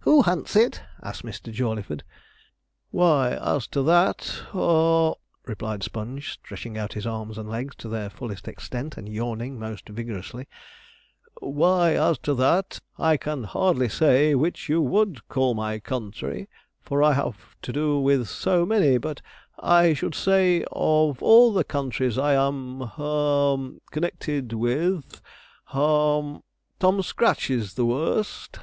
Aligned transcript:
'Who 0.00 0.20
hunts 0.20 0.54
it?' 0.54 0.82
asked 1.02 1.22
Mr. 1.22 1.50
Jawleyford. 1.50 2.02
'Why, 2.90 3.30
as 3.30 3.66
to 3.68 3.82
that 3.84 4.42
haw,' 4.50 5.14
replied 5.46 5.82
Sponge, 5.82 6.30
stretching 6.32 6.76
out 6.76 6.92
his 6.92 7.06
arms 7.06 7.38
and 7.38 7.48
legs 7.48 7.74
to 7.76 7.88
their 7.88 8.10
fullest 8.10 8.48
extent, 8.48 8.98
and 8.98 9.08
yawning 9.08 9.58
most 9.58 9.88
vigorously 9.88 10.46
'why, 11.40 11.94
as 11.94 12.18
to 12.18 12.34
that, 12.34 12.80
I 12.98 13.16
can 13.16 13.44
hardly 13.44 13.88
say 13.88 14.34
which 14.34 14.68
you 14.68 14.82
would 14.82 15.26
call 15.28 15.54
my 15.54 15.78
country, 15.78 16.50
for 16.82 17.02
I 17.02 17.14
have 17.14 17.56
to 17.62 17.72
do 17.72 17.98
with 17.98 18.28
so 18.28 18.66
many; 18.66 18.98
but 18.98 19.22
I 19.58 19.94
should 19.94 20.14
say, 20.14 20.66
of 20.70 21.22
all 21.22 21.50
the 21.54 21.64
countries 21.64 22.18
I 22.18 22.34
am 22.34 22.80
haw 22.82 23.56
connected 23.90 24.52
with 24.52 25.22
haw 25.64 26.40
Tom 26.78 27.02
Scratch's 27.02 27.68
is 27.68 27.74
the 27.76 27.86
worst.' 27.86 28.58